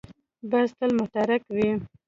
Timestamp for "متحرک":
0.99-1.41